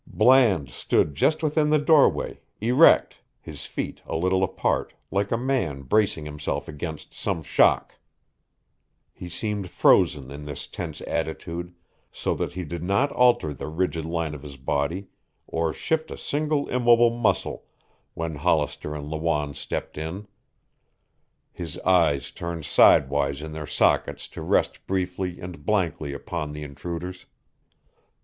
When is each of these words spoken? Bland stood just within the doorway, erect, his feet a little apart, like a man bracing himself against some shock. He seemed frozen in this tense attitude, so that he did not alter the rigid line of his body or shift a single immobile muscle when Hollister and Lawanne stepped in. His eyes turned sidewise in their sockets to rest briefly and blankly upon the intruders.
Bland 0.07 0.71
stood 0.71 1.13
just 1.13 1.43
within 1.43 1.69
the 1.69 1.77
doorway, 1.77 2.39
erect, 2.59 3.17
his 3.39 3.67
feet 3.67 4.01
a 4.07 4.15
little 4.15 4.43
apart, 4.43 4.95
like 5.11 5.31
a 5.31 5.37
man 5.37 5.83
bracing 5.83 6.25
himself 6.25 6.67
against 6.67 7.13
some 7.13 7.43
shock. 7.43 7.93
He 9.13 9.29
seemed 9.29 9.69
frozen 9.69 10.31
in 10.31 10.45
this 10.45 10.65
tense 10.65 11.01
attitude, 11.01 11.75
so 12.11 12.33
that 12.33 12.53
he 12.53 12.63
did 12.63 12.81
not 12.81 13.11
alter 13.11 13.53
the 13.53 13.67
rigid 13.67 14.03
line 14.03 14.33
of 14.33 14.41
his 14.41 14.57
body 14.57 15.05
or 15.45 15.71
shift 15.71 16.09
a 16.09 16.17
single 16.17 16.67
immobile 16.69 17.11
muscle 17.15 17.65
when 18.15 18.33
Hollister 18.33 18.95
and 18.95 19.07
Lawanne 19.07 19.53
stepped 19.53 19.99
in. 19.99 20.27
His 21.53 21.77
eyes 21.81 22.31
turned 22.31 22.65
sidewise 22.65 23.43
in 23.43 23.51
their 23.51 23.67
sockets 23.67 24.27
to 24.29 24.41
rest 24.41 24.83
briefly 24.87 25.39
and 25.39 25.63
blankly 25.63 26.11
upon 26.11 26.53
the 26.53 26.63
intruders. 26.63 27.27